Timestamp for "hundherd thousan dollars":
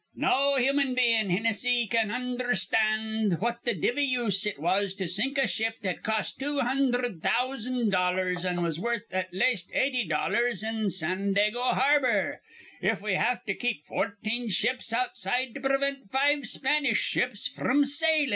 6.61-8.43